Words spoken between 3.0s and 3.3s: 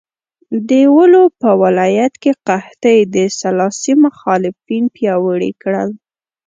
د